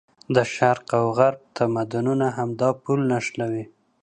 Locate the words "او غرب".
0.99-1.41